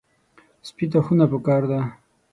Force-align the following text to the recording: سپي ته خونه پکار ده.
سپي 0.67 0.85
ته 0.91 0.99
خونه 1.05 1.25
پکار 1.31 1.63
ده. 1.71 1.79